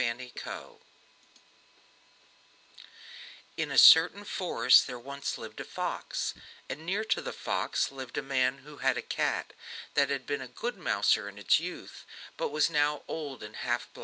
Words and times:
NESBIT 0.01 0.33
BAIN 0.43 0.77
In 3.55 3.69
a 3.71 3.77
certain 3.77 4.23
forest 4.23 4.87
there 4.87 4.97
once 4.97 5.37
lived 5.37 5.59
a 5.59 5.63
fox, 5.63 6.33
and 6.67 6.87
near 6.87 7.03
to 7.03 7.21
the 7.21 7.31
fox 7.31 7.91
lived 7.91 8.17
a 8.17 8.23
man 8.23 8.57
who 8.65 8.77
had 8.77 8.97
a 8.97 9.03
cat 9.03 9.53
that 9.93 10.09
had 10.09 10.25
been 10.25 10.41
a 10.41 10.47
good 10.47 10.75
mouser 10.75 11.29
in 11.29 11.37
its 11.37 11.59
youth, 11.59 12.03
but 12.35 12.51
was 12.51 12.67
now 12.67 13.03
old 13.07 13.43
and 13.43 13.57
half 13.57 13.93
blind. 13.93 13.99